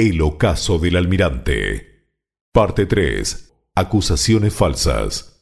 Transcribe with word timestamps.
El 0.00 0.20
ocaso 0.22 0.78
del 0.78 0.94
almirante. 0.94 2.06
Parte 2.52 2.86
3. 2.86 3.52
Acusaciones 3.74 4.54
falsas. 4.54 5.37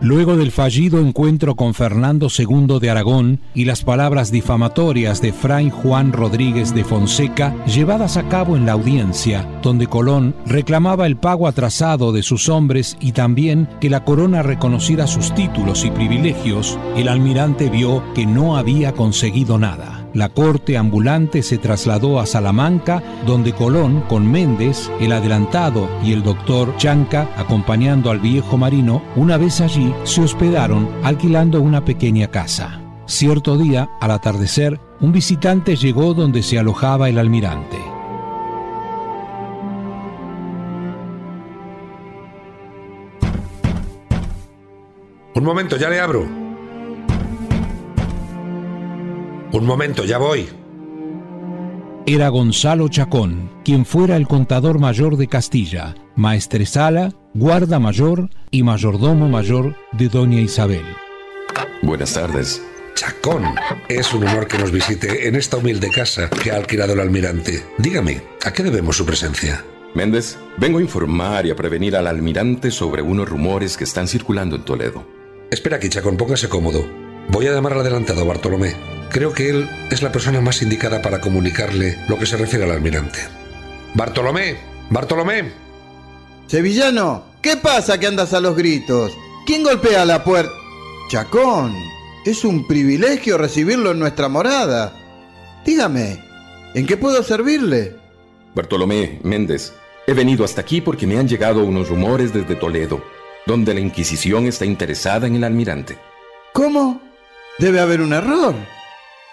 Luego 0.00 0.36
del 0.36 0.52
fallido 0.52 1.00
encuentro 1.00 1.56
con 1.56 1.74
Fernando 1.74 2.28
II 2.36 2.78
de 2.80 2.88
Aragón 2.88 3.40
y 3.52 3.64
las 3.64 3.82
palabras 3.82 4.30
difamatorias 4.30 5.20
de 5.20 5.32
Fray 5.32 5.70
Juan 5.70 6.12
Rodríguez 6.12 6.72
de 6.72 6.84
Fonseca 6.84 7.54
llevadas 7.66 8.16
a 8.16 8.28
cabo 8.28 8.56
en 8.56 8.64
la 8.64 8.72
audiencia, 8.72 9.48
donde 9.60 9.88
Colón 9.88 10.36
reclamaba 10.46 11.06
el 11.06 11.16
pago 11.16 11.48
atrasado 11.48 12.12
de 12.12 12.22
sus 12.22 12.48
hombres 12.48 12.96
y 13.00 13.10
también 13.10 13.68
que 13.80 13.90
la 13.90 14.04
corona 14.04 14.42
reconociera 14.42 15.08
sus 15.08 15.34
títulos 15.34 15.84
y 15.84 15.90
privilegios, 15.90 16.78
el 16.96 17.08
almirante 17.08 17.68
vio 17.68 18.04
que 18.14 18.24
no 18.24 18.56
había 18.56 18.92
conseguido 18.92 19.58
nada. 19.58 19.97
La 20.14 20.30
corte 20.30 20.78
ambulante 20.78 21.42
se 21.42 21.58
trasladó 21.58 22.18
a 22.18 22.26
Salamanca, 22.26 23.02
donde 23.26 23.52
Colón, 23.52 24.02
con 24.08 24.30
Méndez, 24.30 24.90
el 25.00 25.12
adelantado 25.12 25.88
y 26.02 26.12
el 26.12 26.22
doctor 26.22 26.74
Chanca, 26.78 27.28
acompañando 27.36 28.10
al 28.10 28.18
viejo 28.18 28.56
marino, 28.56 29.02
una 29.16 29.36
vez 29.36 29.60
allí 29.60 29.94
se 30.04 30.22
hospedaron 30.22 30.88
alquilando 31.02 31.60
una 31.60 31.84
pequeña 31.84 32.28
casa. 32.28 32.80
Cierto 33.06 33.58
día, 33.58 33.90
al 34.00 34.10
atardecer, 34.10 34.80
un 35.00 35.12
visitante 35.12 35.76
llegó 35.76 36.14
donde 36.14 36.42
se 36.42 36.58
alojaba 36.58 37.08
el 37.08 37.18
almirante. 37.18 37.76
Un 45.34 45.44
momento, 45.44 45.76
ya 45.76 45.88
le 45.88 46.00
abro. 46.00 46.47
Un 49.52 49.64
momento, 49.64 50.04
ya 50.04 50.18
voy. 50.18 50.48
Era 52.06 52.28
Gonzalo 52.28 52.88
Chacón, 52.88 53.50
quien 53.64 53.84
fuera 53.84 54.16
el 54.16 54.26
contador 54.26 54.78
mayor 54.78 55.16
de 55.16 55.26
Castilla, 55.26 55.94
maestresala, 56.16 57.12
guarda 57.34 57.78
mayor 57.78 58.30
y 58.50 58.62
mayordomo 58.62 59.28
mayor 59.28 59.76
de 59.92 60.08
Doña 60.08 60.40
Isabel. 60.40 60.84
Buenas 61.82 62.14
tardes. 62.14 62.62
Chacón, 62.94 63.44
es 63.88 64.12
un 64.12 64.26
honor 64.26 64.48
que 64.48 64.58
nos 64.58 64.72
visite 64.72 65.28
en 65.28 65.36
esta 65.36 65.58
humilde 65.58 65.90
casa 65.90 66.28
que 66.28 66.50
ha 66.50 66.56
alquilado 66.56 66.94
el 66.94 67.00
almirante. 67.00 67.62
Dígame, 67.78 68.22
¿a 68.44 68.52
qué 68.52 68.62
debemos 68.62 68.96
su 68.96 69.06
presencia? 69.06 69.64
Méndez, 69.94 70.38
vengo 70.58 70.78
a 70.78 70.82
informar 70.82 71.46
y 71.46 71.50
a 71.50 71.56
prevenir 71.56 71.94
al 71.94 72.06
almirante 72.06 72.70
sobre 72.70 73.02
unos 73.02 73.28
rumores 73.28 73.76
que 73.76 73.84
están 73.84 74.08
circulando 74.08 74.56
en 74.56 74.64
Toledo. 74.64 75.06
Espera 75.50 75.76
aquí, 75.76 75.88
Chacón, 75.88 76.16
póngase 76.16 76.48
cómodo. 76.48 76.84
Voy 77.28 77.46
a 77.46 77.52
llamar 77.52 77.74
al 77.74 77.80
adelantado, 77.80 78.26
Bartolomé. 78.26 78.97
Creo 79.10 79.32
que 79.32 79.48
él 79.48 79.68
es 79.90 80.02
la 80.02 80.12
persona 80.12 80.40
más 80.40 80.60
indicada 80.60 81.00
para 81.00 81.20
comunicarle 81.20 81.98
lo 82.08 82.18
que 82.18 82.26
se 82.26 82.36
refiere 82.36 82.64
al 82.64 82.72
almirante. 82.72 83.18
Bartolomé, 83.94 84.58
Bartolomé. 84.90 85.50
Sevillano, 86.46 87.24
¿qué 87.40 87.56
pasa 87.56 87.98
que 87.98 88.06
andas 88.06 88.34
a 88.34 88.40
los 88.40 88.56
gritos? 88.56 89.12
¿Quién 89.46 89.62
golpea 89.62 90.04
la 90.04 90.24
puerta? 90.24 90.52
Chacón, 91.08 91.74
es 92.26 92.44
un 92.44 92.66
privilegio 92.66 93.38
recibirlo 93.38 93.92
en 93.92 93.98
nuestra 93.98 94.28
morada. 94.28 94.92
Dígame, 95.64 96.22
¿en 96.74 96.86
qué 96.86 96.98
puedo 96.98 97.22
servirle? 97.22 97.96
Bartolomé, 98.54 99.20
Méndez, 99.22 99.72
he 100.06 100.12
venido 100.12 100.44
hasta 100.44 100.60
aquí 100.60 100.82
porque 100.82 101.06
me 101.06 101.18
han 101.18 101.28
llegado 101.28 101.64
unos 101.64 101.88
rumores 101.88 102.34
desde 102.34 102.56
Toledo, 102.56 103.02
donde 103.46 103.72
la 103.72 103.80
Inquisición 103.80 104.46
está 104.46 104.66
interesada 104.66 105.26
en 105.26 105.36
el 105.36 105.44
almirante. 105.44 105.96
¿Cómo? 106.52 107.00
Debe 107.58 107.80
haber 107.80 108.02
un 108.02 108.12
error. 108.12 108.54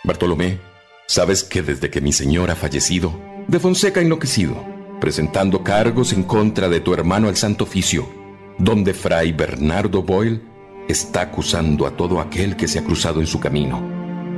Bartolomé, 0.06 0.60
sabes 1.08 1.44
que 1.44 1.64
desde 1.64 1.90
que 1.90 2.00
mi 2.00 2.14
señor 2.14 2.52
ha 2.52 2.56
fallecido, 2.56 3.20
de 3.48 3.60
Fonseca 3.60 4.00
ha 4.00 4.04
enloquecido, 4.04 4.64
presentando 5.02 5.64
cargos 5.64 6.14
en 6.14 6.24
contra 6.24 6.70
de 6.70 6.80
tu 6.80 6.94
hermano 6.94 7.28
al 7.28 7.36
Santo 7.36 7.64
Oficio, 7.64 8.08
donde 8.60 8.94
Fray 8.94 9.32
Bernardo 9.32 10.04
Boyle 10.04 10.42
está 10.88 11.22
acusando 11.22 11.88
a 11.88 11.98
todo 11.98 12.20
aquel 12.20 12.56
que 12.56 12.68
se 12.68 12.80
ha 12.80 12.84
cruzado 12.84 13.20
en 13.20 13.28
su 13.28 13.40
camino, 13.40 13.82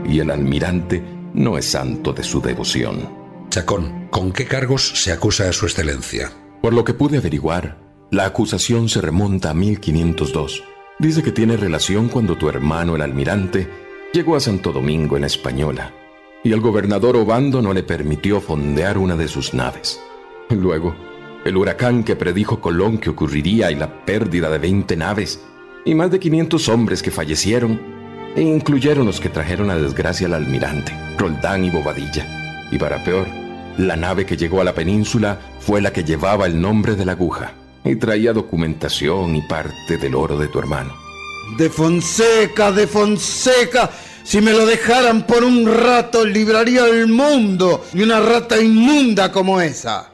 y 0.05 0.19
el 0.19 0.31
almirante 0.31 1.03
no 1.33 1.57
es 1.57 1.65
santo 1.65 2.13
de 2.13 2.23
su 2.23 2.41
devoción. 2.41 3.09
Chacón, 3.49 4.07
¿con 4.09 4.31
qué 4.31 4.45
cargos 4.45 4.87
se 4.95 5.11
acusa 5.11 5.49
a 5.49 5.53
su 5.53 5.65
excelencia? 5.65 6.31
Por 6.61 6.73
lo 6.73 6.85
que 6.85 6.93
pude 6.93 7.17
averiguar, 7.17 7.77
la 8.09 8.25
acusación 8.25 8.87
se 8.87 9.01
remonta 9.01 9.49
a 9.49 9.53
1502. 9.53 10.63
Dice 10.99 11.21
que 11.21 11.31
tiene 11.31 11.57
relación 11.57 12.07
cuando 12.07 12.37
tu 12.37 12.47
hermano 12.49 12.95
el 12.95 13.01
almirante 13.01 13.86
llegó 14.13 14.35
a 14.35 14.39
Santo 14.39 14.71
Domingo 14.71 15.15
en 15.15 15.21
la 15.21 15.27
Española 15.27 15.93
y 16.43 16.53
el 16.53 16.61
gobernador 16.61 17.17
Obando 17.17 17.61
no 17.61 17.73
le 17.73 17.83
permitió 17.83 18.39
fondear 18.39 18.97
una 18.97 19.15
de 19.15 19.27
sus 19.27 19.53
naves. 19.53 19.99
Luego, 20.49 20.95
el 21.45 21.57
huracán 21.57 22.03
que 22.03 22.15
predijo 22.15 22.61
Colón 22.61 22.97
que 22.97 23.09
ocurriría 23.09 23.71
y 23.71 23.75
la 23.75 24.05
pérdida 24.05 24.49
de 24.49 24.57
20 24.57 24.95
naves 24.95 25.43
y 25.85 25.95
más 25.95 26.11
de 26.11 26.19
500 26.19 26.69
hombres 26.69 27.01
que 27.01 27.11
fallecieron, 27.11 27.79
e 28.35 28.41
incluyeron 28.41 29.05
los 29.05 29.19
que 29.19 29.29
trajeron 29.29 29.67
la 29.67 29.77
desgracia 29.77 30.27
al 30.27 30.33
almirante, 30.33 30.91
Roldán 31.17 31.65
y 31.65 31.69
Bobadilla. 31.69 32.67
Y 32.71 32.77
para 32.77 33.03
peor, 33.03 33.25
la 33.77 33.95
nave 33.95 34.25
que 34.25 34.37
llegó 34.37 34.61
a 34.61 34.65
la 34.65 34.75
península 34.75 35.39
fue 35.59 35.81
la 35.81 35.91
que 35.91 36.03
llevaba 36.03 36.45
el 36.45 36.59
nombre 36.59 36.95
de 36.95 37.05
la 37.05 37.13
aguja 37.13 37.53
y 37.83 37.95
traía 37.95 38.33
documentación 38.33 39.35
y 39.35 39.41
parte 39.43 39.97
del 39.97 40.13
oro 40.13 40.37
de 40.37 40.49
tu 40.49 40.59
hermano. 40.59 41.06
De 41.55 41.69
Fonseca, 41.69 42.71
de 42.71 42.87
Fonseca. 42.87 43.91
Si 44.23 44.41
me 44.41 44.51
lo 44.51 44.65
dejaran 44.65 45.25
por 45.25 45.43
un 45.43 45.65
rato, 45.65 46.25
libraría 46.25 46.85
el 46.87 47.07
mundo 47.07 47.85
de 47.93 48.03
una 48.03 48.19
rata 48.19 48.61
inmunda 48.61 49.31
como 49.31 49.61
esa. 49.61 50.11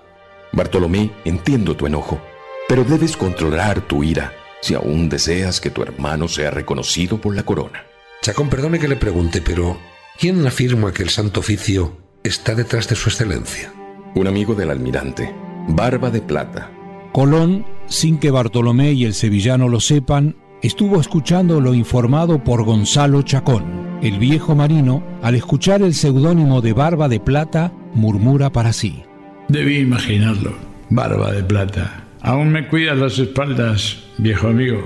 Bartolomé, 0.52 1.12
entiendo 1.26 1.76
tu 1.76 1.88
enojo, 1.88 2.22
pero 2.70 2.84
debes 2.84 3.18
controlar 3.18 3.82
tu 3.82 4.04
ira 4.04 4.34
si 4.62 4.76
aún 4.76 5.10
deseas 5.10 5.60
que 5.60 5.72
tu 5.72 5.82
hermano 5.82 6.28
sea 6.28 6.52
reconocido 6.52 7.20
por 7.20 7.36
la 7.36 7.44
corona. 7.44 7.84
Chacón, 8.22 8.50
perdone 8.50 8.80
que 8.80 8.88
le 8.88 8.96
pregunte, 8.96 9.42
pero 9.42 9.78
¿quién 10.18 10.46
afirma 10.46 10.94
que 10.94 11.04
el 11.04 11.10
Santo 11.10 11.42
Oficio 11.42 11.98
está 12.24 12.56
detrás 12.56 12.88
de 12.88 12.96
su 12.96 13.10
excelencia? 13.10 13.74
Un 14.16 14.28
amigo 14.28 14.56
del 14.56 14.70
almirante, 14.70 15.36
Barba 15.68 16.12
de 16.12 16.22
Plata. 16.22 16.72
Colón, 17.12 17.66
sin 17.88 18.20
que 18.20 18.32
Bartolomé 18.32 18.94
y 18.94 19.06
el 19.06 19.14
sevillano 19.14 19.68
lo 19.68 19.80
sepan, 19.80 20.38
estuvo 20.64 21.00
escuchando 21.00 21.60
lo 21.60 21.74
informado 21.74 22.44
por 22.44 22.64
Gonzalo 22.64 23.22
Chacón. 23.22 24.00
El 24.02 24.18
viejo 24.18 24.56
marino, 24.56 25.04
al 25.22 25.36
escuchar 25.36 25.82
el 25.82 25.94
seudónimo 25.94 26.62
de 26.62 26.74
Barba 26.74 27.08
de 27.08 27.20
Plata, 27.20 27.72
murmura 27.94 28.50
para 28.50 28.74
sí. 28.74 29.04
Debí 29.50 29.78
imaginarlo, 29.78 30.56
Barba 30.90 31.32
de 31.32 31.44
Plata. 31.44 32.06
Aún 32.22 32.52
me 32.52 32.68
cuidas 32.68 32.98
las 32.98 33.20
espaldas, 33.20 34.02
viejo 34.18 34.48
amigo. 34.48 34.82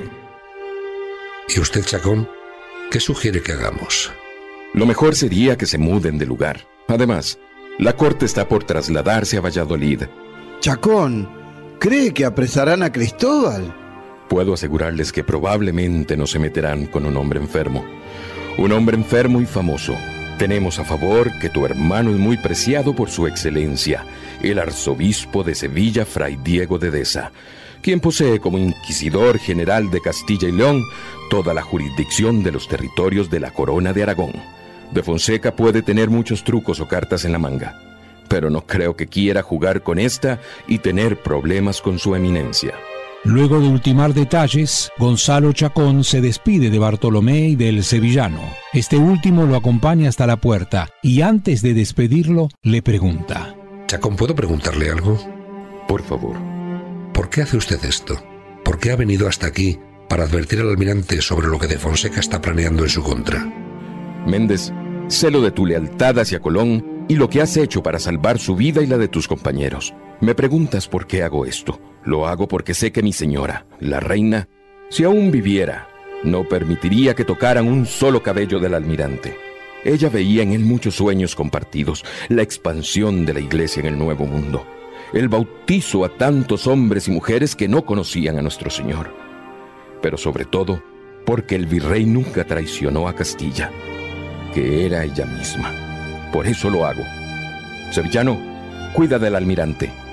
¿Y 1.56 1.60
usted, 1.60 1.84
Chacón? 1.86 2.28
¿Qué 2.92 3.00
sugiere 3.00 3.42
que 3.42 3.54
hagamos? 3.54 4.12
Lo 4.74 4.86
mejor 4.86 5.16
sería 5.16 5.58
que 5.58 5.68
se 5.68 5.78
muden 5.78 6.18
de 6.18 6.26
lugar. 6.26 6.68
Además, 6.88 7.40
la 7.78 7.94
corte 7.94 8.26
está 8.26 8.48
por 8.48 8.64
trasladarse 8.64 9.38
a 9.38 9.42
Valladolid. 9.42 10.04
Chacón, 10.60 11.30
¿cree 11.80 12.14
que 12.14 12.26
apresarán 12.26 12.82
a 12.82 12.92
Cristóbal? 12.92 13.87
Puedo 14.30 14.54
asegurarles 14.54 15.12
que 15.12 15.24
probablemente 15.24 16.18
no 16.18 16.28
se 16.28 16.40
meterán 16.40 16.88
con 16.88 17.06
un 17.06 17.16
hombre 17.18 17.40
enfermo. 17.40 17.86
Un 18.58 18.72
hombre 18.72 18.98
enfermo 18.98 19.42
y 19.42 19.46
famoso. 19.46 19.96
Tenemos 20.38 20.80
a 20.80 20.86
favor 20.86 21.32
que 21.40 21.50
tu 21.50 21.66
hermano 21.66 22.12
es 22.12 22.18
muy 22.18 22.38
preciado 22.38 22.94
por 22.94 23.10
su 23.10 23.26
excelencia, 23.26 24.06
el 24.42 24.60
arzobispo 24.60 25.44
de 25.44 25.56
Sevilla, 25.56 26.06
Fray 26.06 26.38
Diego 26.44 26.78
de 26.78 26.92
Deza, 26.92 27.32
quien 27.82 28.00
posee 28.00 28.40
como 28.40 28.58
inquisidor 28.58 29.40
general 29.40 29.90
de 29.90 30.02
Castilla 30.02 30.48
y 30.48 30.52
León 30.52 30.84
toda 31.30 31.54
la 31.54 31.64
jurisdicción 31.64 32.44
de 32.44 32.52
los 32.52 32.68
territorios 32.68 33.30
de 33.30 33.40
la 33.40 33.52
corona 33.52 33.94
de 33.94 34.04
Aragón. 34.04 34.34
De 34.92 35.04
Fonseca 35.04 35.56
puede 35.56 35.82
tener 35.82 36.10
muchos 36.10 36.44
trucos 36.44 36.80
o 36.80 36.88
cartas 36.88 37.26
en 37.26 37.32
la 37.32 37.40
manga, 37.40 37.82
pero 38.30 38.50
no 38.50 38.66
creo 38.66 38.96
que 38.96 39.08
quiera 39.08 39.42
jugar 39.42 39.82
con 39.82 40.00
esta 40.00 40.40
y 40.68 40.80
tener 40.80 41.22
problemas 41.22 41.82
con 41.82 41.98
su 41.98 42.14
eminencia. 42.14 42.76
Luego 43.24 43.60
de 43.60 43.68
ultimar 43.68 44.14
detalles, 44.14 44.92
Gonzalo 44.98 45.52
Chacón 45.52 46.04
se 46.04 46.22
despide 46.22 46.70
de 46.70 46.80
Bartolomé 46.80 47.50
y 47.50 47.56
del 47.56 47.84
sevillano. 47.84 48.40
Este 48.74 48.98
último 48.98 49.46
lo 49.46 49.56
acompaña 49.56 50.08
hasta 50.08 50.28
la 50.28 50.38
puerta 50.38 50.88
y 51.02 51.22
antes 51.22 51.62
de 51.62 51.74
despedirlo 51.74 52.50
le 52.62 52.82
pregunta. 52.82 53.56
Chacón, 53.88 54.16
¿puedo 54.16 54.36
preguntarle 54.36 54.92
algo? 54.92 55.20
Por 55.88 56.04
favor. 56.04 56.38
¿Por 57.14 57.30
qué 57.30 57.42
hace 57.42 57.58
usted 57.58 57.84
esto? 57.84 58.16
¿Por 58.64 58.80
qué 58.80 58.92
ha 58.92 58.96
venido 58.96 59.28
hasta 59.28 59.48
aquí 59.48 59.80
para 60.08 60.24
advertir 60.24 60.62
al 60.62 60.70
almirante 60.70 61.22
sobre 61.22 61.48
lo 61.48 61.60
que 61.60 61.68
de 61.68 61.80
Fonseca 61.80 62.20
está 62.20 62.42
planeando 62.42 62.84
en 62.84 62.90
su 62.90 63.04
contra? 63.04 63.46
Méndez, 64.26 64.72
sé 65.08 65.32
lo 65.32 65.42
de 65.42 65.52
tu 65.52 65.66
lealtad 65.66 66.20
hacia 66.20 66.40
Colón 66.40 67.06
y 67.10 67.16
lo 67.16 67.30
que 67.30 67.42
has 67.42 67.58
hecho 67.58 67.82
para 67.82 68.00
salvar 68.00 68.40
su 68.40 68.56
vida 68.56 68.82
y 68.82 68.88
la 68.88 68.98
de 68.98 69.08
tus 69.08 69.28
compañeros. 69.28 69.94
Me 70.22 70.36
preguntas 70.36 70.88
por 70.88 71.08
qué 71.08 71.24
hago 71.24 71.46
esto. 71.46 71.80
Lo 72.08 72.26
hago 72.26 72.48
porque 72.48 72.74
sé 72.74 72.94
que 72.94 73.04
mi 73.04 73.12
señora, 73.12 73.66
la 73.82 74.00
reina, 74.00 74.48
si 74.90 75.04
aún 75.04 75.30
viviera, 75.30 75.90
no 76.24 76.46
permitiría 76.46 77.14
que 77.16 77.26
tocaran 77.26 77.68
un 77.68 77.86
solo 77.86 78.24
cabello 78.24 78.62
del 78.62 78.76
almirante. 78.76 79.36
Ella 79.84 80.08
veía 80.08 80.42
en 80.42 80.54
él 80.54 80.62
muchos 80.62 80.96
sueños 80.96 81.36
compartidos, 81.36 82.06
la 82.30 82.44
expansión 82.44 83.26
de 83.26 83.34
la 83.34 83.42
iglesia 83.42 83.82
en 83.82 83.88
el 83.88 84.00
nuevo 84.00 84.26
mundo, 84.26 84.66
el 85.12 85.28
bautizo 85.28 86.06
a 86.06 86.18
tantos 86.18 86.66
hombres 86.66 87.10
y 87.10 87.12
mujeres 87.12 87.58
que 87.58 87.68
no 87.68 87.86
conocían 87.86 88.40
a 88.40 88.42
nuestro 88.42 88.70
Señor, 88.70 89.14
pero 90.02 90.16
sobre 90.16 90.46
todo 90.46 90.82
porque 91.26 91.56
el 91.56 91.66
virrey 91.66 92.06
nunca 92.06 92.46
traicionó 92.46 93.10
a 93.10 93.16
Castilla, 93.16 93.70
que 94.54 94.86
era 94.86 95.04
ella 95.04 95.26
misma. 95.26 95.74
Por 96.32 96.48
eso 96.48 96.70
lo 96.70 96.86
hago. 96.86 97.04
Sevillano, 97.92 98.40
cuida 98.94 99.20
del 99.20 99.36
almirante. 99.36 100.07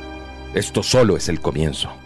Esto 0.55 0.85
solo 0.85 1.17
es 1.17 1.29
el 1.29 1.41
comienzo. 1.41 2.04